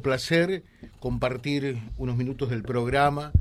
placer 0.00 0.62
compartir 1.00 1.76
unos 1.96 2.16
minutos 2.16 2.50
del 2.50 2.62
programa 2.62 3.32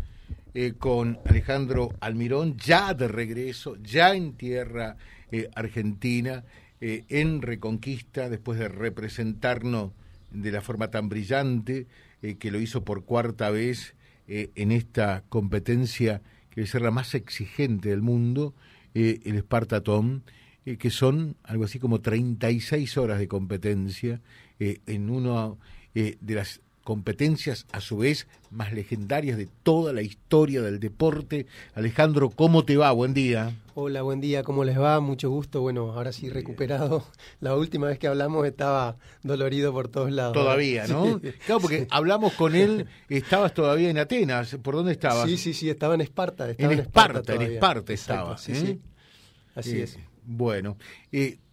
eh, 0.55 0.73
con 0.75 1.19
Alejandro 1.23 1.93
Almirón, 1.99 2.57
ya 2.57 2.95
de 2.95 3.07
regreso, 3.07 3.77
ya 3.83 4.15
en 4.15 4.33
tierra 4.33 4.97
eh, 5.31 5.51
argentina, 5.53 6.45
eh, 6.81 7.05
en 7.09 7.43
Reconquista, 7.43 8.27
después 8.27 8.57
de 8.57 8.69
representarnos 8.69 9.91
de 10.31 10.51
la 10.51 10.61
forma 10.61 10.89
tan 10.89 11.09
brillante 11.09 11.85
que 12.39 12.49
lo 12.49 12.59
hizo 12.59 12.83
por 12.83 13.05
cuarta 13.05 13.51
vez 13.51 13.93
en 14.27 14.71
esta 14.71 15.23
competencia 15.29 16.23
que 16.49 16.61
debe 16.61 16.67
ser 16.67 16.81
la 16.81 16.89
más 16.89 17.13
exigente 17.13 17.89
del 17.89 18.01
mundo, 18.01 18.55
el 18.95 19.35
Espartatón, 19.35 20.23
que 20.79 20.89
son 20.89 21.35
algo 21.43 21.65
así 21.65 21.77
como 21.77 22.01
36 22.01 22.97
horas 22.97 23.19
de 23.19 23.27
competencia 23.27 24.21
en 24.59 25.09
uno 25.11 25.59
eh, 25.95 26.17
de 26.21 26.35
las 26.35 26.61
competencias 26.87 27.65
a 27.73 27.81
su 27.81 27.97
vez 27.97 28.27
más 28.49 28.71
legendarias 28.71 29.37
de 29.37 29.49
toda 29.63 29.91
la 29.91 30.01
historia 30.01 30.61
del 30.61 30.79
deporte. 30.79 31.45
Alejandro, 31.75 32.29
¿cómo 32.29 32.63
te 32.63 32.77
va? 32.77 32.93
Buen 32.93 33.13
día. 33.13 33.53
Hola, 33.73 34.03
buen 34.03 34.21
día, 34.21 34.41
¿cómo 34.41 34.63
les 34.63 34.79
va? 34.79 35.01
Mucho 35.01 35.29
gusto. 35.29 35.59
Bueno, 35.59 35.91
ahora 35.91 36.13
sí 36.13 36.29
recuperado. 36.29 37.05
La 37.41 37.57
última 37.57 37.87
vez 37.87 37.99
que 37.99 38.07
hablamos 38.07 38.47
estaba 38.47 38.95
dolorido 39.21 39.73
por 39.73 39.89
todos 39.89 40.13
lados. 40.13 40.31
Todavía, 40.31 40.87
¿no? 40.87 41.19
Claro, 41.45 41.59
porque 41.59 41.87
hablamos 41.91 42.31
con 42.35 42.55
él, 42.55 42.87
estabas 43.09 43.53
todavía 43.53 43.89
en 43.89 43.97
Atenas. 43.97 44.55
¿Por 44.55 44.75
dónde 44.75 44.93
estabas? 44.93 45.29
Sí, 45.29 45.35
sí, 45.37 45.53
sí, 45.53 45.69
estaba 45.69 45.93
en 45.93 45.99
Esparta. 45.99 46.49
Estaba 46.49 46.71
en, 46.71 46.79
Esparta, 46.79 47.35
en 47.35 47.41
Esparta 47.41 47.91
estaba. 47.91 48.37
sí, 48.37 48.55
sí. 48.55 48.65
¿eh? 48.65 48.79
Así 49.55 49.77
eh, 49.77 49.83
es. 49.83 49.99
Bueno, 50.23 50.77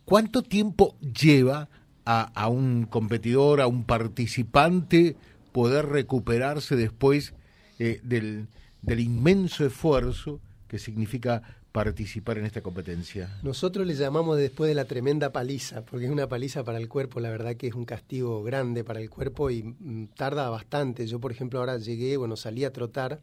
¿cuánto 0.04 0.44
tiempo 0.44 0.96
lleva 1.00 1.68
a, 2.04 2.48
un 2.48 2.86
competidor, 2.86 3.60
a 3.60 3.66
un 3.66 3.84
participante, 3.84 5.16
poder 5.52 5.86
recuperarse 5.86 6.76
después 6.76 7.34
eh, 7.78 8.00
del, 8.02 8.48
del 8.82 9.00
inmenso 9.00 9.64
esfuerzo 9.64 10.40
que 10.68 10.78
significa 10.78 11.42
participar 11.74 12.38
en 12.38 12.44
esta 12.44 12.60
competencia? 12.60 13.36
Nosotros 13.42 13.84
le 13.84 13.94
llamamos 13.94 14.38
después 14.38 14.68
de 14.68 14.76
la 14.76 14.84
tremenda 14.84 15.32
paliza, 15.32 15.84
porque 15.84 16.04
es 16.04 16.10
una 16.12 16.28
paliza 16.28 16.62
para 16.62 16.78
el 16.78 16.88
cuerpo, 16.88 17.18
la 17.18 17.30
verdad 17.30 17.56
que 17.56 17.66
es 17.66 17.74
un 17.74 17.84
castigo 17.84 18.44
grande 18.44 18.84
para 18.84 19.00
el 19.00 19.10
cuerpo 19.10 19.50
y 19.50 19.64
mm, 19.64 20.10
tarda 20.16 20.48
bastante. 20.50 21.08
Yo, 21.08 21.18
por 21.18 21.32
ejemplo, 21.32 21.58
ahora 21.58 21.78
llegué, 21.78 22.16
bueno, 22.16 22.36
salí 22.36 22.64
a 22.64 22.72
trotar 22.72 23.20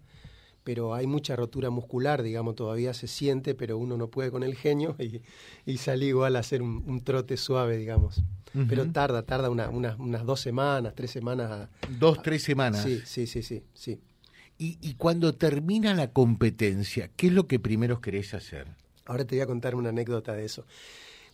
pero 0.64 0.94
hay 0.94 1.08
mucha 1.08 1.36
rotura 1.36 1.70
muscular, 1.70 2.22
digamos, 2.24 2.56
todavía 2.56 2.94
se 2.94 3.08
siente, 3.08 3.56
pero 3.56 3.78
uno 3.78 3.98
no 3.98 4.08
puede 4.10 4.32
con 4.32 4.44
el 4.44 4.56
genio 4.56 4.96
y, 5.00 5.22
y 5.66 5.78
salí 5.78 6.08
igual 6.08 6.36
a 6.36 6.40
hacer 6.40 6.62
un, 6.62 7.02
trote 7.04 7.38
suave, 7.38 7.78
digamos. 7.78 8.24
Pero 8.68 8.86
tarda, 8.92 9.24
tarda 9.24 9.50
una, 9.50 9.70
unas 9.70 10.26
dos 10.26 10.42
semanas, 10.42 10.94
tres 10.94 11.12
semanas. 11.12 11.70
Dos, 12.00 12.22
tres 12.22 12.44
semanas. 12.44 12.84
Sí, 12.84 13.02
sí, 13.06 13.26
sí, 13.26 13.44
sí. 13.44 13.64
sí. 13.74 14.00
Y, 14.58 14.78
y 14.82 14.96
cuando 14.96 15.34
termina 15.34 15.94
la 15.96 16.12
competencia, 16.12 17.10
¿qué 17.16 17.28
es 17.28 17.34
lo 17.34 17.48
que 17.48 17.60
primero 17.60 18.02
querés 18.02 18.34
hacer? 18.34 18.68
Ahora 19.06 19.26
te 19.26 19.36
voy 19.36 19.42
a 19.42 19.48
contar 19.48 19.74
una 19.74 19.90
anécdota 19.90 20.34
de 20.34 20.46
eso. 20.46 20.66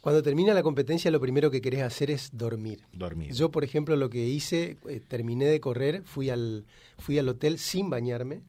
Cuando 0.01 0.23
termina 0.23 0.53
la 0.53 0.63
competencia, 0.63 1.11
lo 1.11 1.19
primero 1.19 1.51
que 1.51 1.59
querés 1.59 1.81
hacer 1.81 2.11
es 2.11 2.29
dormir. 2.31 2.79
Dormir. 2.93 3.33
Yo, 3.33 3.51
por 3.51 3.63
ejemplo, 3.63 3.95
lo 3.95 4.09
que 4.09 4.25
hice, 4.25 4.77
eh, 4.87 5.01
terminé 5.05 5.45
de 5.45 5.59
correr, 5.59 6.03
fui 6.05 6.29
al, 6.29 6.65
fui 6.97 7.17
al 7.17 7.27
hotel 7.27 7.57
sin 7.57 7.89
bañarme, 7.89 8.41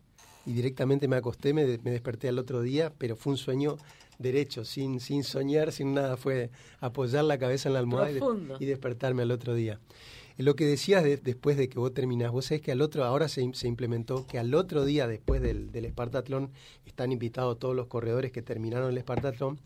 y 0.48 0.54
directamente 0.54 1.08
me 1.08 1.16
acosté, 1.16 1.52
me, 1.52 1.66
desperté 1.66 2.28
al 2.28 2.38
otro 2.38 2.62
día, 2.62 2.90
pero 2.96 3.16
fue 3.16 3.32
un 3.32 3.36
sueño 3.36 3.76
derecho, 4.18 4.64
sin, 4.64 4.98
sin 4.98 5.22
soñar, 5.22 5.72
sin 5.72 5.92
nada, 5.92 6.16
fue 6.16 6.48
apoyar 6.80 7.24
la 7.24 7.36
cabeza 7.36 7.68
en 7.68 7.74
la 7.74 7.80
almohada 7.80 8.10
y, 8.58 8.64
despertarme 8.64 9.22
al 9.22 9.30
otro 9.30 9.54
día. 9.54 9.78
Lo 10.38 10.56
que 10.56 10.64
decías 10.64 11.04
después 11.04 11.58
de 11.58 11.68
que 11.68 11.78
vos 11.78 11.92
terminás, 11.92 12.32
vos 12.32 12.46
sabés 12.46 12.62
que 12.62 12.72
al 12.72 12.80
otro, 12.80 13.04
ahora 13.04 13.28
se, 13.28 13.46
se 13.52 13.68
implementó 13.68 14.26
que 14.26 14.38
al 14.38 14.54
otro 14.54 14.86
día 14.86 15.06
después 15.06 15.42
del, 15.42 15.70
del 15.70 15.84
Espartatlón 15.84 16.50
están 16.86 17.12
invitados 17.12 17.58
todos 17.58 17.76
los 17.76 17.88
corredores 17.88 18.32
que 18.32 18.40
terminaron 18.40 18.90
el 18.90 18.96
Espartatlón 18.96 19.60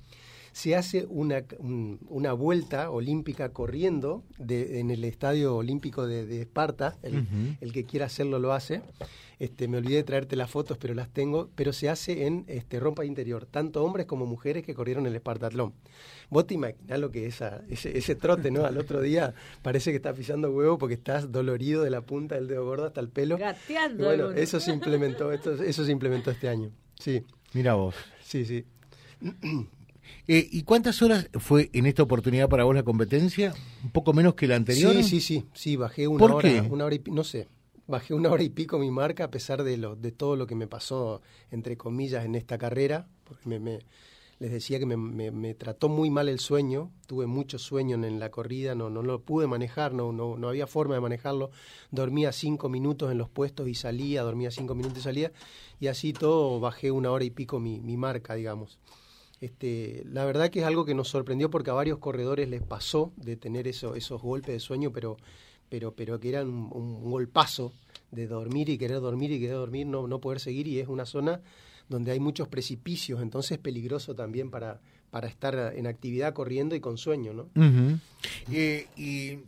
se 0.52 0.76
hace 0.76 1.06
una, 1.08 1.44
una 1.60 2.32
vuelta 2.32 2.90
olímpica 2.90 3.50
corriendo 3.50 4.22
de, 4.38 4.80
en 4.80 4.90
el 4.90 5.04
Estadio 5.04 5.56
Olímpico 5.56 6.06
de, 6.06 6.42
Esparta, 6.42 6.98
el, 7.02 7.72
que 7.72 7.84
quiera 7.84 8.06
hacerlo 8.06 8.38
lo 8.38 8.52
hace. 8.52 8.82
Este, 9.38 9.66
me 9.66 9.78
olvidé 9.78 9.96
de 9.96 10.04
traerte 10.04 10.36
las 10.36 10.50
fotos, 10.50 10.78
pero 10.78 10.94
las 10.94 11.08
tengo, 11.08 11.50
pero 11.56 11.72
se 11.72 11.88
hace 11.88 12.26
en 12.26 12.44
este, 12.46 12.78
rompa 12.78 13.04
interior, 13.04 13.46
tanto 13.46 13.82
hombres 13.82 14.06
como 14.06 14.24
mujeres 14.24 14.62
que 14.62 14.74
corrieron 14.74 15.06
el 15.06 15.16
Espartatlón. 15.16 15.72
Vos 16.30 16.46
te 16.46 16.54
imaginás 16.54 17.00
lo 17.00 17.10
que 17.10 17.26
es 17.26 17.42
ese, 17.68 17.98
ese 17.98 18.14
trote, 18.14 18.50
¿no? 18.50 18.64
Al 18.64 18.78
otro 18.78 19.00
día 19.00 19.34
parece 19.62 19.90
que 19.90 19.96
estás 19.96 20.16
pisando 20.16 20.50
huevo 20.52 20.78
porque 20.78 20.94
estás 20.94 21.32
dolorido 21.32 21.82
de 21.82 21.90
la 21.90 22.02
punta 22.02 22.36
del 22.36 22.46
dedo 22.46 22.64
gordo 22.64 22.86
hasta 22.86 23.00
el 23.00 23.08
pelo. 23.08 23.36
Gateando. 23.36 24.04
bueno, 24.04 24.30
eso 24.30 24.60
se 24.60 24.70
implementó, 24.70 25.32
esto, 25.32 25.54
eso 25.54 25.84
se 25.84 25.90
implementó 25.90 26.30
este 26.30 26.48
año. 26.48 26.70
Sí. 26.98 27.24
Mira 27.54 27.74
vos. 27.74 27.94
Sí, 28.22 28.44
sí. 28.44 28.64
Eh, 30.28 30.48
¿Y 30.50 30.62
cuántas 30.62 31.02
horas 31.02 31.28
fue 31.34 31.70
en 31.72 31.86
esta 31.86 32.02
oportunidad 32.02 32.48
para 32.48 32.64
vos 32.64 32.74
la 32.74 32.84
competencia? 32.84 33.54
¿Un 33.82 33.90
poco 33.90 34.12
menos 34.12 34.34
que 34.34 34.46
la 34.46 34.56
anterior? 34.56 34.94
Sí, 34.94 35.02
sí, 35.02 35.20
sí, 35.20 35.46
sí, 35.52 35.76
bajé 35.76 36.06
una 36.06 36.26
hora, 36.26 36.62
una 36.70 36.84
hora 36.84 36.94
y 36.94 37.02
no 37.10 37.24
sé, 37.24 37.48
bajé 37.86 38.14
una 38.14 38.30
hora 38.30 38.42
y 38.42 38.48
pico 38.48 38.78
mi 38.78 38.90
marca 38.90 39.24
a 39.24 39.30
pesar 39.30 39.64
de 39.64 39.76
lo, 39.76 39.96
de 39.96 40.12
todo 40.12 40.36
lo 40.36 40.46
que 40.46 40.54
me 40.54 40.68
pasó 40.68 41.22
entre 41.50 41.76
comillas 41.76 42.24
en 42.24 42.36
esta 42.36 42.56
carrera, 42.56 43.08
porque 43.24 43.58
me, 43.58 43.80
les 44.38 44.50
decía 44.50 44.78
que 44.78 44.86
me, 44.86 44.96
me, 44.96 45.54
trató 45.54 45.88
muy 45.88 46.08
mal 46.10 46.28
el 46.28 46.38
sueño, 46.38 46.90
tuve 47.06 47.26
mucho 47.26 47.58
sueño 47.58 47.94
en, 47.94 48.18
la 48.20 48.30
corrida, 48.30 48.74
no, 48.74 48.90
no 48.90 49.02
lo 49.02 49.22
pude 49.22 49.46
manejar, 49.46 49.92
no, 49.92 50.12
no, 50.12 50.36
no 50.36 50.48
había 50.48 50.66
forma 50.66 50.94
de 50.94 51.00
manejarlo, 51.00 51.50
dormía 51.90 52.32
cinco 52.32 52.68
minutos 52.68 53.10
en 53.10 53.18
los 53.18 53.28
puestos 53.28 53.68
y 53.68 53.74
salía, 53.74 54.22
dormía 54.22 54.50
cinco 54.50 54.74
minutos 54.74 54.98
y 54.98 55.02
salía, 55.02 55.32
y 55.80 55.88
así 55.88 56.12
todo 56.12 56.60
bajé 56.60 56.90
una 56.90 57.10
hora 57.10 57.24
y 57.24 57.30
pico 57.30 57.60
mi, 57.60 57.80
mi 57.80 57.96
marca, 57.96 58.34
digamos. 58.34 58.78
Este, 59.42 60.04
la 60.08 60.24
verdad 60.24 60.50
que 60.50 60.60
es 60.60 60.64
algo 60.64 60.84
que 60.84 60.94
nos 60.94 61.08
sorprendió 61.08 61.50
porque 61.50 61.70
a 61.70 61.72
varios 61.72 61.98
corredores 61.98 62.48
les 62.48 62.62
pasó 62.62 63.12
de 63.16 63.36
tener 63.36 63.66
eso, 63.66 63.96
esos 63.96 64.22
golpes 64.22 64.54
de 64.54 64.60
sueño, 64.60 64.92
pero, 64.92 65.16
pero, 65.68 65.96
pero 65.96 66.20
que 66.20 66.28
eran 66.28 66.46
un, 66.48 67.10
golpazo 67.10 67.72
de 68.12 68.28
dormir 68.28 68.68
y 68.68 68.78
querer 68.78 69.00
dormir 69.00 69.32
y 69.32 69.40
querer 69.40 69.56
dormir, 69.56 69.88
no, 69.88 70.06
no 70.06 70.20
poder 70.20 70.38
seguir 70.38 70.68
y 70.68 70.78
es 70.78 70.86
una 70.86 71.06
zona 71.06 71.40
donde 71.88 72.12
hay 72.12 72.20
muchos 72.20 72.46
precipicios, 72.46 73.20
entonces 73.20 73.50
es 73.50 73.58
peligroso 73.58 74.14
también 74.14 74.48
para, 74.48 74.80
para 75.10 75.26
estar 75.26 75.74
en 75.74 75.88
actividad 75.88 76.34
corriendo 76.34 76.76
y 76.76 76.80
con 76.80 76.96
sueño, 76.96 77.32
¿no? 77.32 77.48
Eh, 78.52 78.86
y 78.96 79.40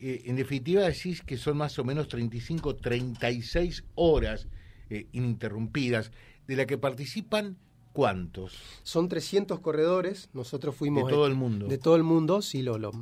eh, 0.00 0.22
en 0.24 0.36
definitiva 0.36 0.84
decís 0.84 1.20
que 1.20 1.36
son 1.36 1.58
más 1.58 1.78
o 1.78 1.84
menos 1.84 2.08
35, 2.08 2.76
36 2.76 3.84
horas 3.94 4.48
eh, 4.88 5.06
ininterrumpidas, 5.12 6.12
de 6.46 6.56
la 6.56 6.64
que 6.64 6.78
participan 6.78 7.58
¿Cuántos? 7.94 8.52
Son 8.82 9.08
300 9.08 9.60
corredores, 9.60 10.28
nosotros 10.32 10.74
fuimos... 10.74 11.06
De 11.06 11.12
todo 11.12 11.28
el 11.28 11.36
mundo. 11.36 11.68
De 11.68 11.78
todo 11.78 11.94
el 11.94 12.02
mundo, 12.02 12.42
sí, 12.42 12.60
los, 12.60 12.80
los, 12.80 12.92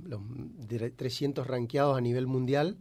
300 0.97 1.47
ranqueados 1.47 1.97
a 1.97 2.03
nivel 2.03 2.27
mundial. 2.27 2.77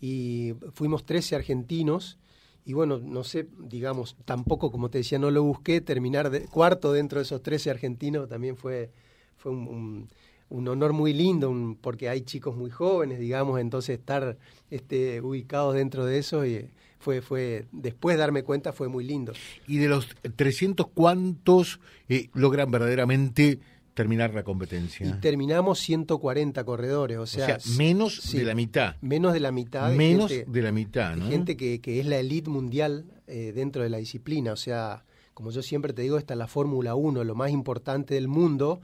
Y 0.00 0.54
fuimos 0.72 1.04
13 1.04 1.36
argentinos. 1.36 2.16
Y 2.64 2.72
bueno, 2.72 2.98
no 2.98 3.24
sé, 3.24 3.46
digamos, 3.58 4.16
tampoco, 4.24 4.72
como 4.72 4.88
te 4.88 4.96
decía, 4.98 5.18
no 5.18 5.30
lo 5.30 5.42
busqué, 5.42 5.82
terminar 5.82 6.30
de, 6.30 6.46
cuarto 6.46 6.94
dentro 6.94 7.18
de 7.18 7.24
esos 7.24 7.42
13 7.42 7.72
argentinos 7.72 8.26
también 8.26 8.56
fue, 8.56 8.90
fue 9.36 9.52
un, 9.52 10.08
un, 10.48 10.68
honor 10.68 10.94
muy 10.94 11.12
lindo, 11.12 11.76
porque 11.82 12.08
hay 12.08 12.22
chicos 12.22 12.56
muy 12.56 12.70
jóvenes, 12.70 13.18
digamos, 13.18 13.60
entonces 13.60 13.98
estar 13.98 14.38
este, 14.70 15.20
ubicados 15.20 15.74
dentro 15.74 16.06
de 16.06 16.16
eso... 16.16 16.46
Y, 16.46 16.70
fue, 17.04 17.20
fue, 17.20 17.66
después 17.70 18.16
de 18.16 18.20
darme 18.20 18.44
cuenta 18.44 18.72
fue 18.72 18.88
muy 18.88 19.04
lindo. 19.04 19.34
¿Y 19.68 19.76
de 19.76 19.88
los 19.88 20.08
300 20.36 20.86
cuántos 20.94 21.78
eh, 22.08 22.30
logran 22.32 22.70
verdaderamente 22.70 23.60
terminar 23.92 24.32
la 24.32 24.42
competencia? 24.42 25.06
Y 25.06 25.12
terminamos 25.20 25.80
140 25.80 26.64
corredores, 26.64 27.18
o 27.18 27.26
sea, 27.26 27.58
menos 27.76 28.32
de 28.32 28.44
la 28.44 28.54
mitad. 28.54 28.96
Menos 29.02 29.34
de 29.34 29.40
la 29.40 29.52
mitad. 29.52 29.92
Menos 29.92 30.30
de 30.30 30.62
la 30.62 30.72
mitad, 30.72 31.14
¿no? 31.14 31.28
Gente 31.28 31.58
que, 31.58 31.82
que 31.82 32.00
es 32.00 32.06
la 32.06 32.18
elite 32.18 32.48
mundial 32.48 33.04
eh, 33.26 33.52
dentro 33.54 33.82
de 33.82 33.90
la 33.90 33.98
disciplina, 33.98 34.52
o 34.52 34.56
sea, 34.56 35.04
como 35.34 35.50
yo 35.50 35.62
siempre 35.62 35.92
te 35.92 36.00
digo, 36.00 36.16
esta 36.16 36.32
es 36.32 36.38
la 36.38 36.46
Fórmula 36.46 36.94
1, 36.94 37.22
lo 37.22 37.34
más 37.34 37.50
importante 37.50 38.14
del 38.14 38.28
mundo. 38.28 38.80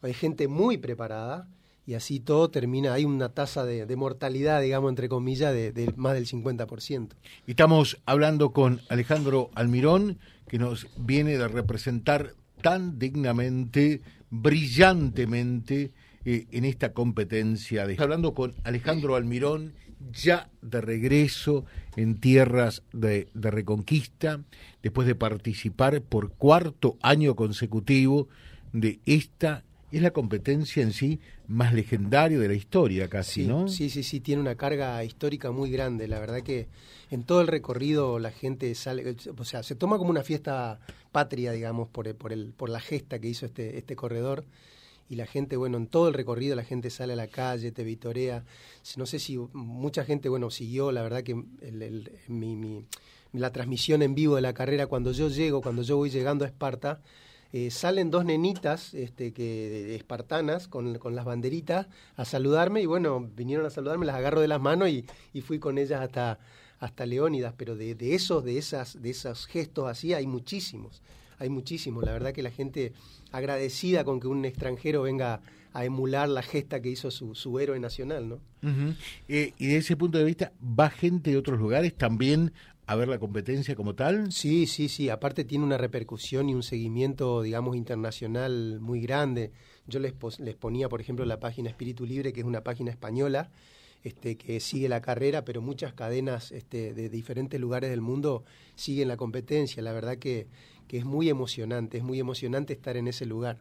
Hay 0.00 0.14
gente 0.14 0.48
muy 0.48 0.78
preparada 0.78 1.48
y 1.88 1.94
así 1.94 2.20
todo 2.20 2.50
termina, 2.50 2.92
hay 2.92 3.06
una 3.06 3.30
tasa 3.30 3.64
de, 3.64 3.96
mortalidad, 3.96 4.60
digamos, 4.60 4.90
entre 4.90 5.08
comillas, 5.08 5.54
de, 5.54 5.90
más 5.96 6.12
del 6.12 6.26
50%. 6.26 7.08
Estamos 7.46 7.98
hablando 8.04 8.52
con 8.52 8.82
Alejandro 8.90 9.50
Almirón, 9.54 10.18
que 10.48 10.58
nos 10.58 10.86
viene 10.98 11.38
de 11.38 11.48
representar 11.48 12.34
tan 12.60 12.98
dignamente, 12.98 14.02
brillantemente 14.28 15.92
eh, 16.26 16.46
en 16.50 16.66
esta 16.66 16.92
competencia. 16.92 17.86
De... 17.86 17.96
Hablando 17.98 18.34
con 18.34 18.54
Alejandro 18.64 19.16
Almirón, 19.16 19.72
ya 20.12 20.50
de 20.60 20.82
regreso 20.82 21.64
en 21.96 22.20
tierras 22.20 22.82
de, 22.92 23.28
de 23.32 23.50
Reconquista, 23.50 24.42
después 24.82 25.08
de 25.08 25.14
participar 25.14 26.02
por 26.02 26.32
cuarto 26.32 26.98
año 27.00 27.34
consecutivo 27.34 28.28
de 28.74 29.00
esta 29.06 29.64
es 29.90 30.02
la 30.02 30.10
competencia 30.10 30.82
en 30.82 30.92
sí 30.92 31.20
más 31.46 31.72
legendaria 31.72 32.38
de 32.38 32.48
la 32.48 32.54
historia 32.54 33.08
casi, 33.08 33.46
¿no? 33.46 33.68
Sí, 33.68 33.88
sí, 33.88 34.02
sí, 34.02 34.20
tiene 34.20 34.42
una 34.42 34.54
carga 34.54 35.02
histórica 35.02 35.50
muy 35.50 35.70
grande. 35.70 36.08
La 36.08 36.18
verdad 36.18 36.42
que 36.42 36.68
en 37.10 37.24
todo 37.24 37.40
el 37.40 37.46
recorrido 37.46 38.18
la 38.18 38.30
gente 38.30 38.74
sale, 38.74 39.16
o 39.36 39.44
sea, 39.44 39.62
se 39.62 39.74
toma 39.74 39.96
como 39.96 40.10
una 40.10 40.22
fiesta 40.22 40.78
patria, 41.10 41.52
digamos, 41.52 41.88
por, 41.88 42.14
por, 42.16 42.32
el, 42.32 42.52
por 42.52 42.68
la 42.68 42.80
gesta 42.80 43.18
que 43.18 43.28
hizo 43.28 43.46
este, 43.46 43.78
este 43.78 43.96
corredor. 43.96 44.44
Y 45.10 45.16
la 45.16 45.24
gente, 45.24 45.56
bueno, 45.56 45.78
en 45.78 45.86
todo 45.86 46.08
el 46.08 46.14
recorrido 46.14 46.54
la 46.54 46.64
gente 46.64 46.90
sale 46.90 47.14
a 47.14 47.16
la 47.16 47.28
calle, 47.28 47.72
te 47.72 47.82
vitorea. 47.82 48.44
No 48.98 49.06
sé 49.06 49.18
si 49.18 49.38
mucha 49.54 50.04
gente, 50.04 50.28
bueno, 50.28 50.50
siguió, 50.50 50.92
la 50.92 51.02
verdad 51.02 51.22
que 51.22 51.32
el, 51.62 52.10
mi, 52.28 52.56
mi, 52.56 52.84
la 53.32 53.50
transmisión 53.50 54.02
en 54.02 54.14
vivo 54.14 54.36
de 54.36 54.42
la 54.42 54.52
carrera, 54.52 54.86
cuando 54.86 55.12
yo 55.12 55.28
llego, 55.28 55.62
cuando 55.62 55.80
yo 55.80 55.96
voy 55.96 56.10
llegando 56.10 56.44
a 56.44 56.48
Esparta, 56.48 57.00
eh, 57.52 57.70
salen 57.70 58.10
dos 58.10 58.24
nenitas 58.24 58.92
este, 58.92 59.32
que, 59.32 59.94
espartanas 59.94 60.68
con, 60.68 60.98
con, 60.98 61.14
las 61.14 61.24
banderitas 61.24 61.86
a 62.16 62.24
saludarme 62.24 62.82
y 62.82 62.86
bueno, 62.86 63.26
vinieron 63.34 63.64
a 63.64 63.70
saludarme, 63.70 64.04
las 64.04 64.16
agarro 64.16 64.40
de 64.40 64.48
las 64.48 64.60
manos 64.60 64.90
y, 64.90 65.06
y 65.32 65.40
fui 65.40 65.58
con 65.58 65.78
ellas 65.78 66.02
hasta, 66.02 66.38
hasta 66.78 67.06
Leónidas, 67.06 67.54
pero 67.56 67.74
de, 67.74 67.94
de, 67.94 68.14
esos, 68.14 68.44
de, 68.44 68.58
esas, 68.58 69.00
de 69.00 69.10
esos 69.10 69.46
gestos 69.46 69.88
así 69.88 70.12
hay 70.12 70.26
muchísimos, 70.26 71.02
hay 71.38 71.48
muchísimos. 71.48 72.04
La 72.04 72.12
verdad 72.12 72.32
que 72.32 72.42
la 72.42 72.50
gente 72.50 72.92
agradecida 73.32 74.04
con 74.04 74.20
que 74.20 74.28
un 74.28 74.44
extranjero 74.44 75.02
venga 75.02 75.40
a 75.72 75.84
emular 75.84 76.28
la 76.28 76.42
gesta 76.42 76.80
que 76.82 76.88
hizo 76.88 77.10
su, 77.10 77.34
su 77.34 77.58
héroe 77.58 77.78
nacional, 77.78 78.28
¿no? 78.28 78.40
Eh, 79.28 79.52
y 79.58 79.66
de 79.68 79.76
ese 79.76 79.96
punto 79.96 80.18
de 80.18 80.24
vista, 80.24 80.52
¿va 80.62 80.90
gente 80.90 81.30
de 81.30 81.36
otros 81.36 81.58
lugares 81.58 81.94
también 81.94 82.52
a 82.88 82.96
ver 82.96 83.08
la 83.08 83.18
competencia 83.18 83.76
como 83.76 83.94
tal? 83.94 84.32
Sí, 84.32 84.66
sí, 84.66 84.88
sí. 84.88 85.10
Aparte 85.10 85.44
tiene 85.44 85.62
una 85.62 85.76
repercusión 85.76 86.48
y 86.48 86.54
un 86.54 86.62
seguimiento, 86.62 87.42
digamos, 87.42 87.76
internacional 87.76 88.80
muy 88.80 89.02
grande. 89.02 89.52
Yo 89.86 90.00
les, 90.00 90.14
les 90.38 90.54
ponía, 90.54 90.88
por 90.88 91.02
ejemplo, 91.02 91.26
la 91.26 91.38
página 91.38 91.68
Espíritu 91.68 92.06
Libre, 92.06 92.32
que 92.32 92.40
es 92.40 92.46
una 92.46 92.64
página 92.64 92.90
española, 92.90 93.50
este, 94.04 94.38
que 94.38 94.58
sigue 94.60 94.88
la 94.88 95.02
carrera, 95.02 95.44
pero 95.44 95.60
muchas 95.60 95.92
cadenas 95.92 96.50
este, 96.50 96.94
de 96.94 97.10
diferentes 97.10 97.60
lugares 97.60 97.90
del 97.90 98.00
mundo 98.00 98.44
siguen 98.74 99.08
la 99.08 99.18
competencia. 99.18 99.82
La 99.82 99.92
verdad 99.92 100.16
que, 100.16 100.46
que 100.88 100.96
es 100.96 101.04
muy 101.04 101.28
emocionante, 101.28 101.98
es 101.98 102.04
muy 102.04 102.18
emocionante 102.18 102.72
estar 102.72 102.96
en 102.96 103.06
ese 103.06 103.26
lugar. 103.26 103.58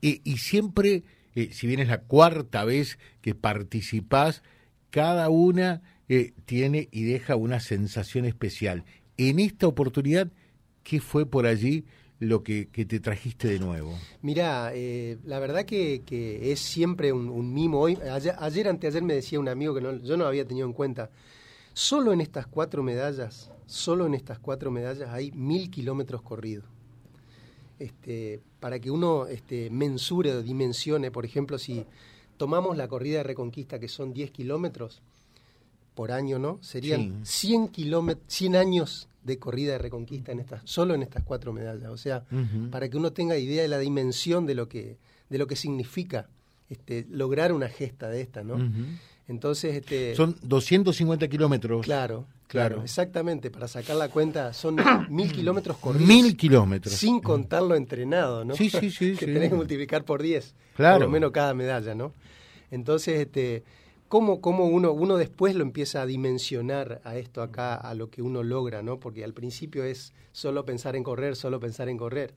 y, 0.00 0.20
y, 0.22 0.36
siempre, 0.36 1.02
eh, 1.34 1.48
si 1.52 1.66
bien 1.66 1.80
es 1.80 1.88
la 1.88 2.02
cuarta 2.02 2.64
vez 2.64 3.00
que 3.20 3.34
participás, 3.34 4.44
cada 4.90 5.28
una 5.28 5.82
tiene 6.44 6.88
y 6.90 7.04
deja 7.04 7.36
una 7.36 7.60
sensación 7.60 8.24
especial. 8.24 8.84
En 9.16 9.38
esta 9.38 9.66
oportunidad, 9.66 10.28
¿qué 10.82 11.00
fue 11.00 11.24
por 11.24 11.46
allí 11.46 11.84
lo 12.18 12.42
que, 12.42 12.66
te 12.66 13.00
trajiste 13.00 13.48
de 13.48 13.58
nuevo? 13.60 13.96
Mira, 14.20 14.72
eh, 14.74 15.18
la 15.24 15.38
verdad 15.38 15.64
que, 15.64 16.02
es 16.42 16.58
siempre 16.58 17.12
un, 17.12 17.54
mimo. 17.54 17.80
Hoy, 17.80 17.96
ayer, 18.10 18.34
ayer, 18.38 18.68
anteayer 18.68 19.02
me 19.02 19.14
decía 19.14 19.38
un 19.38 19.48
amigo 19.48 19.74
que 19.74 19.80
no, 19.80 20.02
yo 20.02 20.16
no 20.16 20.26
había 20.26 20.46
tenido 20.46 20.66
en 20.66 20.72
cuenta. 20.72 21.10
Solo 21.72 22.12
en 22.12 22.20
estas 22.20 22.46
cuatro 22.46 22.82
medallas, 22.82 23.52
solo 23.66 24.06
en 24.06 24.14
estas 24.14 24.38
cuatro 24.40 24.70
medallas 24.70 25.10
hay 25.10 25.30
mil 25.32 25.70
kilómetros 25.70 26.22
corridos. 26.22 26.64
Este, 27.78 28.40
para 28.58 28.78
que 28.80 28.90
uno 28.90 29.26
este, 29.26 29.70
mensure 29.70 30.32
o 30.32 30.42
dimensione, 30.42 31.10
por 31.10 31.24
ejemplo, 31.24 31.56
si 31.56 31.86
tomamos 32.36 32.76
la 32.76 32.88
corrida 32.88 33.18
de 33.18 33.22
Reconquista, 33.24 33.78
que 33.78 33.88
son 33.88 34.12
10 34.12 34.32
kilómetros, 34.32 35.02
por 35.94 36.12
año, 36.12 36.38
¿no? 36.38 36.58
Serían 36.62 37.20
sí. 37.24 37.48
100, 37.48 37.68
kilómetros, 37.68 38.24
100 38.28 38.56
años 38.56 39.08
de 39.22 39.38
corrida 39.38 39.72
de 39.72 39.78
reconquista 39.78 40.32
en 40.32 40.40
estas, 40.40 40.62
solo 40.64 40.94
en 40.94 41.02
estas 41.02 41.22
cuatro 41.24 41.52
medallas. 41.52 41.90
O 41.90 41.96
sea, 41.96 42.24
uh 42.30 42.36
-huh. 42.36 42.70
para 42.70 42.88
que 42.88 42.96
uno 42.96 43.12
tenga 43.12 43.36
idea 43.36 43.62
de 43.62 43.68
la 43.68 43.78
dimensión 43.78 44.46
de 44.46 44.54
lo 44.54 44.68
que, 44.68 44.96
de 45.28 45.38
lo 45.38 45.46
que 45.46 45.56
significa 45.56 46.28
este, 46.68 47.06
lograr 47.10 47.52
una 47.52 47.68
gesta 47.68 48.08
de 48.08 48.20
esta, 48.20 48.42
¿no? 48.42 48.54
Uh 48.54 48.60
-huh. 48.60 48.98
Entonces, 49.28 49.76
este, 49.76 50.16
son 50.16 50.36
250 50.42 51.28
kilómetros. 51.28 51.84
Claro, 51.84 52.26
claro, 52.48 52.76
claro, 52.76 52.82
exactamente. 52.82 53.50
Para 53.50 53.68
sacar 53.68 53.94
la 53.96 54.08
cuenta, 54.08 54.52
son 54.52 54.76
mil 55.08 55.30
kilómetros 55.30 55.76
corridos. 55.76 56.08
Mil 56.08 56.36
kilómetros. 56.36 56.94
Sin 56.94 57.20
contar 57.20 57.62
lo 57.62 57.76
entrenado, 57.76 58.44
¿no? 58.44 58.56
Sí, 58.56 58.70
sí, 58.70 58.90
sí. 58.90 59.12
que 59.18 59.26
sí. 59.26 59.32
tenés 59.32 59.50
que 59.50 59.54
multiplicar 59.54 60.04
por 60.04 60.20
10. 60.20 60.54
Claro. 60.74 60.96
Por 60.96 61.02
lo 61.06 61.10
menos 61.10 61.30
cada 61.30 61.54
medalla, 61.54 61.94
¿no? 61.94 62.12
Entonces, 62.72 63.20
este 63.20 63.62
cómo, 64.10 64.40
cómo 64.40 64.66
uno, 64.66 64.90
uno 64.90 65.16
después 65.16 65.54
lo 65.54 65.62
empieza 65.62 66.02
a 66.02 66.06
dimensionar 66.06 67.00
a 67.04 67.16
esto 67.16 67.42
acá, 67.42 67.76
a 67.76 67.94
lo 67.94 68.10
que 68.10 68.22
uno 68.22 68.42
logra, 68.42 68.82
¿no? 68.82 68.98
Porque 68.98 69.22
al 69.22 69.32
principio 69.32 69.84
es 69.84 70.12
solo 70.32 70.64
pensar 70.64 70.96
en 70.96 71.04
correr, 71.04 71.36
solo 71.36 71.60
pensar 71.60 71.88
en 71.88 71.96
correr. 71.96 72.34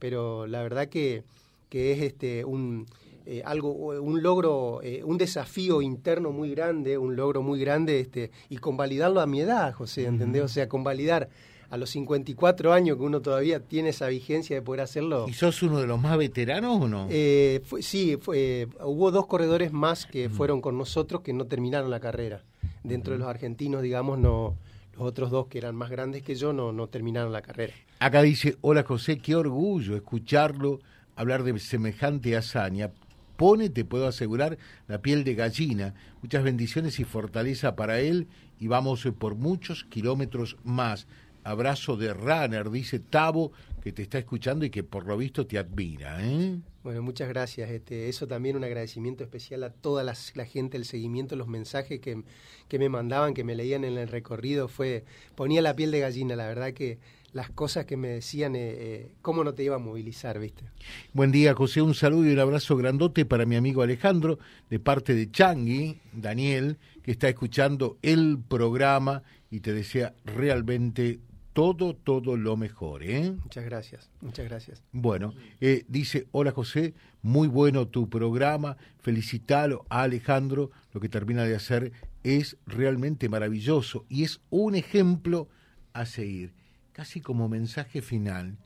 Pero 0.00 0.48
la 0.48 0.62
verdad 0.64 0.88
que, 0.88 1.22
que 1.68 1.92
es 1.92 2.02
este 2.02 2.44
un 2.44 2.86
eh, 3.24 3.40
algo, 3.44 3.70
un 3.70 4.20
logro, 4.20 4.80
eh, 4.82 5.04
un 5.04 5.16
desafío 5.16 5.80
interno 5.80 6.32
muy 6.32 6.50
grande, 6.50 6.98
un 6.98 7.14
logro 7.14 7.40
muy 7.40 7.60
grande, 7.60 8.00
este, 8.00 8.32
y 8.48 8.56
convalidarlo 8.56 9.20
a 9.20 9.26
mi 9.26 9.42
edad, 9.42 9.72
José, 9.72 10.06
¿entendés? 10.06 10.42
O 10.42 10.48
sea, 10.48 10.68
convalidar 10.68 11.28
a 11.72 11.78
los 11.78 11.88
54 11.88 12.74
años 12.74 12.98
que 12.98 13.02
uno 13.02 13.22
todavía 13.22 13.60
tiene 13.60 13.88
esa 13.88 14.06
vigencia 14.08 14.54
de 14.54 14.60
poder 14.60 14.82
hacerlo. 14.82 15.24
¿Y 15.26 15.32
sos 15.32 15.62
uno 15.62 15.80
de 15.80 15.86
los 15.86 15.98
más 15.98 16.18
veteranos 16.18 16.82
o 16.82 16.86
no? 16.86 17.06
Eh, 17.08 17.62
fue, 17.64 17.80
sí, 17.80 18.18
fue, 18.20 18.68
hubo 18.84 19.10
dos 19.10 19.26
corredores 19.26 19.72
más 19.72 20.04
que 20.04 20.28
mm. 20.28 20.32
fueron 20.32 20.60
con 20.60 20.76
nosotros 20.76 21.22
que 21.22 21.32
no 21.32 21.46
terminaron 21.46 21.90
la 21.90 21.98
carrera. 21.98 22.44
Dentro 22.82 23.12
mm. 23.12 23.14
de 23.14 23.18
los 23.20 23.28
argentinos, 23.28 23.80
digamos, 23.80 24.18
no 24.18 24.54
los 24.92 25.02
otros 25.02 25.30
dos 25.30 25.46
que 25.46 25.56
eran 25.56 25.74
más 25.74 25.88
grandes 25.88 26.22
que 26.22 26.34
yo 26.34 26.52
no, 26.52 26.72
no 26.72 26.88
terminaron 26.88 27.32
la 27.32 27.40
carrera. 27.40 27.72
Acá 28.00 28.20
dice, 28.20 28.58
hola 28.60 28.82
José, 28.82 29.16
qué 29.16 29.34
orgullo 29.34 29.96
escucharlo 29.96 30.80
hablar 31.16 31.42
de 31.42 31.58
semejante 31.58 32.36
hazaña. 32.36 32.90
Pone, 33.38 33.70
te 33.70 33.86
puedo 33.86 34.06
asegurar, 34.06 34.58
la 34.88 35.00
piel 35.00 35.24
de 35.24 35.34
gallina. 35.34 35.94
Muchas 36.20 36.44
bendiciones 36.44 37.00
y 37.00 37.04
fortaleza 37.04 37.76
para 37.76 37.98
él 38.00 38.28
y 38.60 38.68
vamos 38.68 39.08
por 39.18 39.36
muchos 39.36 39.84
kilómetros 39.84 40.58
más 40.64 41.06
abrazo 41.44 41.96
de 41.96 42.12
runner, 42.14 42.70
dice 42.70 42.98
Tavo, 42.98 43.52
que 43.82 43.92
te 43.92 44.02
está 44.02 44.18
escuchando 44.18 44.64
y 44.64 44.70
que 44.70 44.84
por 44.84 45.06
lo 45.06 45.16
visto 45.16 45.46
te 45.46 45.58
admira. 45.58 46.18
¿eh? 46.24 46.58
Bueno, 46.82 47.02
muchas 47.02 47.28
gracias. 47.28 47.70
Este, 47.70 48.08
eso 48.08 48.26
también 48.26 48.56
un 48.56 48.64
agradecimiento 48.64 49.24
especial 49.24 49.64
a 49.64 49.70
toda 49.70 50.04
la, 50.04 50.14
la, 50.34 50.44
gente, 50.44 50.76
el 50.76 50.84
seguimiento, 50.84 51.36
los 51.36 51.48
mensajes 51.48 52.00
que, 52.00 52.22
que 52.68 52.78
me 52.78 52.88
mandaban, 52.88 53.34
que 53.34 53.44
me 53.44 53.54
leían 53.54 53.84
en 53.84 53.98
el 53.98 54.08
recorrido, 54.08 54.68
fue 54.68 55.04
ponía 55.34 55.62
la 55.62 55.74
piel 55.74 55.90
de 55.90 56.00
gallina, 56.00 56.36
la 56.36 56.46
verdad 56.46 56.72
que 56.72 56.98
las 57.32 57.50
cosas 57.50 57.86
que 57.86 57.96
me 57.96 58.08
decían, 58.08 58.54
eh, 58.54 58.74
eh, 58.78 59.14
cómo 59.22 59.42
no 59.42 59.54
te 59.54 59.64
iba 59.64 59.76
a 59.76 59.78
movilizar, 59.78 60.38
¿viste? 60.38 60.64
Buen 61.12 61.32
día, 61.32 61.54
José, 61.54 61.80
un 61.80 61.94
saludo 61.94 62.28
y 62.28 62.32
un 62.32 62.38
abrazo 62.38 62.76
grandote 62.76 63.24
para 63.24 63.46
mi 63.46 63.56
amigo 63.56 63.82
Alejandro, 63.82 64.38
de 64.68 64.78
parte 64.78 65.14
de 65.14 65.30
Changui, 65.30 65.98
Daniel, 66.12 66.78
que 67.02 67.10
está 67.10 67.28
escuchando 67.28 67.98
el 68.02 68.38
programa 68.38 69.22
y 69.50 69.60
te 69.60 69.72
desea 69.72 70.14
realmente 70.24 71.20
todo, 71.52 71.94
todo 71.94 72.36
lo 72.36 72.56
mejor. 72.56 73.02
¿eh? 73.02 73.32
Muchas 73.42 73.64
gracias, 73.64 74.10
muchas 74.20 74.46
gracias. 74.46 74.82
Bueno, 74.92 75.34
eh, 75.60 75.84
dice, 75.88 76.26
hola 76.32 76.52
José, 76.52 76.94
muy 77.22 77.48
bueno 77.48 77.88
tu 77.88 78.08
programa, 78.08 78.76
felicitalo 79.00 79.84
a 79.88 80.02
Alejandro, 80.02 80.70
lo 80.92 81.00
que 81.00 81.08
termina 81.08 81.44
de 81.44 81.54
hacer 81.54 81.92
es 82.22 82.56
realmente 82.66 83.28
maravilloso 83.28 84.06
y 84.08 84.24
es 84.24 84.40
un 84.50 84.74
ejemplo 84.74 85.48
a 85.92 86.06
seguir. 86.06 86.52
Casi 86.92 87.20
como 87.20 87.48
mensaje 87.48 88.02
final, 88.02 88.58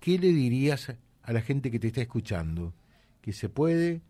¿qué 0.00 0.18
le 0.18 0.28
dirías 0.28 0.94
a 1.22 1.32
la 1.32 1.40
gente 1.40 1.70
que 1.70 1.78
te 1.78 1.88
está 1.88 2.02
escuchando? 2.02 2.74
Que 3.20 3.32
se 3.32 3.48
puede, 3.48 4.02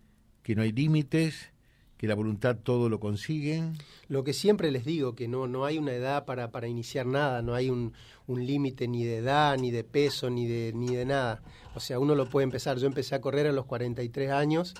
que 0.42 0.54
no 0.54 0.62
hay 0.62 0.72
límites, 0.72 1.52
que 1.96 2.06
la 2.06 2.14
voluntad 2.14 2.56
todo 2.62 2.88
lo 2.88 3.00
consigue. 3.00 3.62
Lo 4.08 4.24
que 4.24 4.32
siempre 4.32 4.70
les 4.70 4.84
digo, 4.84 5.14
que 5.14 5.28
no, 5.28 5.46
no 5.46 5.64
hay 5.64 5.78
una 5.78 5.92
edad 5.92 6.24
para, 6.24 6.50
para 6.50 6.68
iniciar 6.68 7.06
nada, 7.06 7.42
no 7.42 7.54
hay 7.54 7.70
un, 7.70 7.92
un 8.26 8.46
límite 8.46 8.88
ni 8.88 9.04
de 9.04 9.18
edad, 9.18 9.56
ni 9.58 9.70
de 9.70 9.84
peso, 9.84 10.30
ni 10.30 10.46
de, 10.46 10.72
ni 10.74 10.94
de 10.94 11.04
nada. 11.04 11.42
O 11.74 11.80
sea, 11.80 11.98
uno 11.98 12.14
lo 12.14 12.28
puede 12.28 12.44
empezar. 12.44 12.78
Yo 12.78 12.86
empecé 12.86 13.14
a 13.14 13.20
correr 13.20 13.46
a 13.46 13.52
los 13.52 13.66
43 13.66 14.30
años 14.30 14.74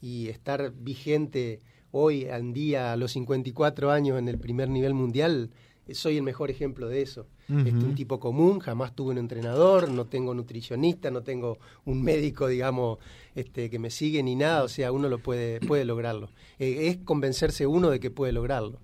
y 0.00 0.28
estar 0.28 0.72
vigente 0.72 1.60
hoy 1.90 2.24
en 2.24 2.52
día 2.52 2.92
a 2.92 2.96
los 2.96 3.12
54 3.12 3.90
años 3.90 4.18
en 4.18 4.28
el 4.28 4.38
primer 4.38 4.68
nivel 4.68 4.94
mundial, 4.94 5.50
soy 5.92 6.16
el 6.16 6.22
mejor 6.22 6.50
ejemplo 6.50 6.88
de 6.88 7.02
eso. 7.02 7.26
Uh 7.48 7.54
-huh. 7.54 7.66
este, 7.66 7.84
un 7.84 7.94
tipo 7.94 8.20
común, 8.20 8.60
jamás 8.60 8.94
tuve 8.94 9.10
un 9.10 9.18
entrenador, 9.18 9.88
no 9.90 10.06
tengo 10.06 10.34
nutricionista, 10.34 11.10
no 11.10 11.22
tengo 11.22 11.58
un 11.84 12.02
médico, 12.02 12.48
digamos, 12.48 12.98
este, 13.34 13.68
que 13.68 13.78
me 13.78 13.90
sigue 13.90 14.22
ni 14.22 14.36
nada, 14.36 14.62
o 14.62 14.68
sea, 14.68 14.92
uno 14.92 15.08
lo 15.08 15.18
puede, 15.18 15.60
puede 15.60 15.84
lograrlo. 15.84 16.30
Eh, 16.58 16.88
es 16.88 16.98
convencerse 16.98 17.66
uno 17.66 17.90
de 17.90 18.00
que 18.00 18.10
puede 18.10 18.32
lograrlo. 18.32 18.78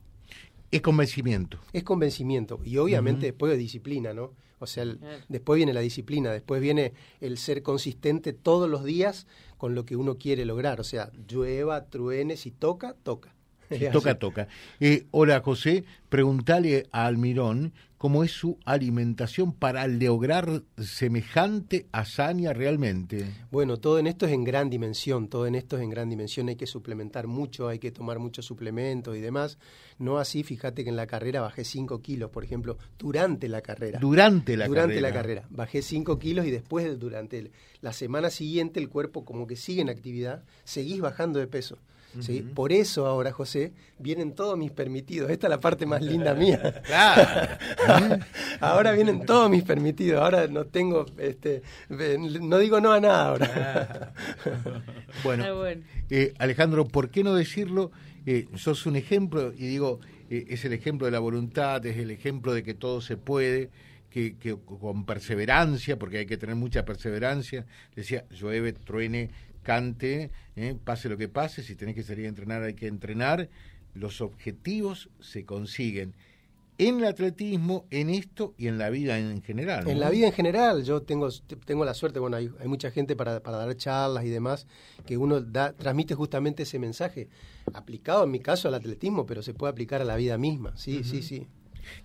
Es 0.70 0.82
convencimiento. 0.82 1.58
Es 1.72 1.82
convencimiento. 1.82 2.60
Y 2.64 2.76
obviamente 2.76 3.20
uh 3.20 3.22
-huh. 3.22 3.32
después 3.32 3.52
de 3.52 3.58
disciplina, 3.58 4.12
¿no? 4.12 4.32
O 4.60 4.66
sea, 4.66 4.82
el, 4.82 4.98
después 5.28 5.56
viene 5.56 5.72
la 5.72 5.80
disciplina, 5.80 6.32
después 6.32 6.60
viene 6.60 6.92
el 7.20 7.38
ser 7.38 7.62
consistente 7.62 8.32
todos 8.32 8.68
los 8.68 8.84
días 8.84 9.26
con 9.56 9.74
lo 9.74 9.84
que 9.84 9.96
uno 9.96 10.16
quiere 10.18 10.44
lograr. 10.44 10.80
O 10.80 10.84
sea, 10.84 11.10
llueva, 11.28 11.84
truene, 11.86 12.36
si 12.36 12.50
toca, 12.50 12.94
toca. 13.02 13.34
toca, 13.92 14.18
toca. 14.18 14.48
Eh, 14.80 15.06
hola 15.10 15.40
José, 15.40 15.84
preguntale 16.08 16.88
a 16.92 17.06
Almirón 17.06 17.72
cómo 17.98 18.22
es 18.22 18.30
su 18.30 18.58
alimentación 18.64 19.52
para 19.52 19.86
lograr 19.88 20.62
semejante 20.78 21.86
hazaña 21.92 22.52
realmente. 22.52 23.26
Bueno, 23.50 23.76
todo 23.78 23.98
en 23.98 24.06
esto 24.06 24.24
es 24.26 24.32
en 24.32 24.44
gran 24.44 24.70
dimensión, 24.70 25.28
todo 25.28 25.46
en 25.46 25.56
esto 25.56 25.76
es 25.76 25.82
en 25.82 25.90
gran 25.90 26.08
dimensión, 26.08 26.48
hay 26.48 26.56
que 26.56 26.66
suplementar 26.66 27.26
mucho, 27.26 27.68
hay 27.68 27.80
que 27.80 27.90
tomar 27.90 28.20
muchos 28.20 28.46
suplementos 28.46 29.16
y 29.16 29.20
demás. 29.20 29.58
No 29.98 30.18
así, 30.18 30.44
fíjate 30.44 30.84
que 30.84 30.90
en 30.90 30.96
la 30.96 31.08
carrera 31.08 31.40
bajé 31.40 31.64
5 31.64 32.00
kilos, 32.00 32.30
por 32.30 32.44
ejemplo, 32.44 32.78
durante 32.98 33.48
la 33.48 33.60
carrera. 33.60 33.98
Durante 33.98 34.56
la 34.56 34.68
durante 34.68 34.94
carrera. 34.94 35.08
la 35.08 35.14
carrera. 35.14 35.46
Bajé 35.50 35.82
5 35.82 36.18
kilos 36.20 36.46
y 36.46 36.52
después, 36.52 36.98
durante 36.98 37.50
la 37.80 37.92
semana 37.92 38.30
siguiente, 38.30 38.78
el 38.78 38.88
cuerpo 38.88 39.24
como 39.24 39.48
que 39.48 39.56
sigue 39.56 39.82
en 39.82 39.90
actividad, 39.90 40.44
seguís 40.62 41.00
bajando 41.00 41.40
de 41.40 41.48
peso. 41.48 41.78
¿sí? 42.20 42.42
Por 42.42 42.72
eso 42.72 43.06
ahora, 43.06 43.32
José, 43.32 43.72
vienen 43.98 44.34
todos 44.34 44.56
mis 44.56 44.70
permitidos. 44.70 45.30
Esta 45.30 45.46
es 45.46 45.50
la 45.50 45.60
parte 45.60 45.86
más 45.86 45.97
linda 46.00 46.34
mía. 46.34 46.82
Claro. 46.88 48.18
ahora 48.60 48.92
vienen 48.92 49.24
todos 49.24 49.50
mis 49.50 49.62
permitidos. 49.62 50.20
Ahora 50.22 50.46
no 50.46 50.64
tengo, 50.66 51.06
este, 51.18 51.62
no 51.88 52.58
digo 52.58 52.80
no 52.80 52.92
a 52.92 53.00
nada 53.00 53.28
ahora. 53.28 54.12
bueno, 55.24 55.44
eh, 56.10 56.34
Alejandro, 56.38 56.86
¿por 56.86 57.10
qué 57.10 57.22
no 57.22 57.34
decirlo? 57.34 57.90
Eh, 58.26 58.48
sos 58.56 58.86
un 58.86 58.96
ejemplo, 58.96 59.52
y 59.56 59.66
digo, 59.66 60.00
eh, 60.30 60.46
es 60.48 60.64
el 60.64 60.72
ejemplo 60.72 61.06
de 61.06 61.12
la 61.12 61.18
voluntad, 61.18 61.84
es 61.86 61.96
el 61.98 62.10
ejemplo 62.10 62.52
de 62.54 62.62
que 62.62 62.74
todo 62.74 63.00
se 63.00 63.16
puede. 63.16 63.70
Que, 64.10 64.38
que, 64.38 64.56
con 64.56 65.04
perseverancia, 65.04 65.98
porque 65.98 66.16
hay 66.16 66.26
que 66.26 66.38
tener 66.38 66.56
mucha 66.56 66.86
perseverancia, 66.86 67.66
decía, 67.94 68.24
llueve, 68.30 68.72
truene, 68.72 69.28
cante, 69.68 70.30
¿eh? 70.56 70.74
pase 70.82 71.10
lo 71.10 71.18
que 71.18 71.28
pase, 71.28 71.62
si 71.62 71.74
tenés 71.74 71.94
que 71.94 72.02
salir 72.02 72.24
a 72.24 72.30
entrenar 72.30 72.62
hay 72.62 72.72
que 72.72 72.86
entrenar, 72.86 73.50
los 73.98 74.20
objetivos 74.20 75.10
se 75.20 75.44
consiguen 75.44 76.14
en 76.78 76.98
el 76.98 77.06
atletismo, 77.06 77.86
en 77.90 78.08
esto 78.08 78.54
y 78.56 78.68
en 78.68 78.78
la 78.78 78.88
vida 78.88 79.18
en 79.18 79.42
general. 79.42 79.88
En 79.88 79.98
la 79.98 80.10
vida 80.10 80.28
en 80.28 80.32
general, 80.32 80.84
yo 80.84 81.02
tengo, 81.02 81.28
tengo 81.64 81.84
la 81.84 81.92
suerte, 81.92 82.20
bueno, 82.20 82.36
hay, 82.36 82.50
hay 82.60 82.68
mucha 82.68 82.92
gente 82.92 83.16
para, 83.16 83.40
para, 83.42 83.58
dar 83.58 83.76
charlas 83.76 84.24
y 84.24 84.28
demás, 84.28 84.68
que 85.04 85.16
uno 85.16 85.40
da, 85.40 85.72
transmite 85.72 86.14
justamente 86.14 86.62
ese 86.62 86.78
mensaje, 86.78 87.28
aplicado 87.74 88.24
en 88.24 88.30
mi 88.30 88.38
caso 88.38 88.68
al 88.68 88.74
atletismo, 88.74 89.26
pero 89.26 89.42
se 89.42 89.54
puede 89.54 89.72
aplicar 89.72 90.00
a 90.00 90.04
la 90.04 90.14
vida 90.14 90.38
misma, 90.38 90.76
sí, 90.76 90.98
uh 90.98 91.00
-huh. 91.00 91.04
sí, 91.04 91.22
sí. 91.22 91.46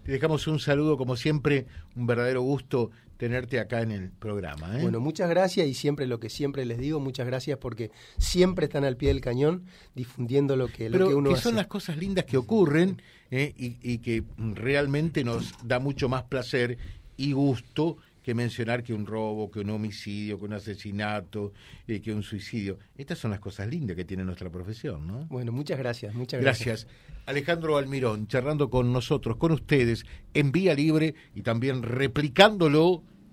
Te 0.03 0.11
dejamos 0.11 0.47
un 0.47 0.59
saludo, 0.59 0.97
como 0.97 1.15
siempre, 1.17 1.67
un 1.95 2.07
verdadero 2.07 2.41
gusto 2.41 2.89
tenerte 3.23 3.57
acá 3.61 3.81
en 3.81 3.93
el 3.93 4.11
programa. 4.11 4.77
¿eh? 4.77 4.81
Bueno, 4.81 4.99
muchas 4.99 5.29
gracias 5.29 5.65
y 5.65 5.73
siempre 5.73 6.07
lo 6.07 6.19
que 6.19 6.29
siempre 6.29 6.65
les 6.65 6.77
digo, 6.77 6.99
muchas 6.99 7.25
gracias 7.25 7.57
porque 7.57 7.89
siempre 8.17 8.65
están 8.65 8.83
al 8.83 8.97
pie 8.97 9.07
del 9.13 9.21
cañón 9.21 9.63
difundiendo 9.95 10.57
lo 10.57 10.67
que, 10.67 10.89
Pero 10.89 11.05
lo 11.05 11.07
que 11.07 11.15
uno 11.15 11.29
que 11.29 11.35
hace. 11.35 11.43
son 11.43 11.55
las 11.55 11.67
cosas 11.67 11.95
lindas 11.95 12.25
que 12.25 12.35
ocurren 12.35 13.01
¿eh? 13.31 13.53
y, 13.55 13.77
y 13.81 13.99
que 13.99 14.25
realmente 14.37 15.23
nos 15.23 15.53
da 15.65 15.79
mucho 15.79 16.09
más 16.09 16.23
placer 16.23 16.77
y 17.15 17.31
gusto 17.31 17.95
que 18.23 18.33
mencionar 18.33 18.83
que 18.83 18.93
un 18.93 19.05
robo, 19.05 19.51
que 19.51 19.59
un 19.59 19.69
homicidio, 19.69 20.39
que 20.39 20.45
un 20.45 20.53
asesinato, 20.53 21.53
eh, 21.87 22.01
que 22.01 22.13
un 22.13 22.23
suicidio. 22.23 22.79
Estas 22.97 23.19
son 23.19 23.31
las 23.31 23.39
cosas 23.39 23.67
lindas 23.67 23.95
que 23.95 24.05
tiene 24.05 24.23
nuestra 24.23 24.49
profesión, 24.49 25.05
¿no? 25.05 25.25
Bueno, 25.27 25.51
muchas 25.51 25.77
gracias, 25.77 26.15
muchas 26.15 26.41
gracias. 26.41 26.85
Gracias. 26.85 27.13
Alejandro 27.25 27.77
Almirón, 27.77 28.27
charlando 28.27 28.69
con 28.69 28.91
nosotros, 28.91 29.37
con 29.37 29.51
ustedes, 29.51 30.05
en 30.33 30.51
Vía 30.51 30.73
Libre 30.73 31.15
y 31.35 31.41
también 31.41 31.83
replicándolo 31.83 33.03